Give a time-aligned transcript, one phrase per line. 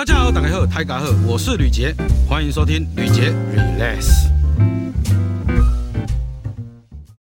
[0.00, 1.94] 大家好，大家好，大家好，我是吕杰，
[2.26, 3.89] 欢迎收听吕杰 Relay。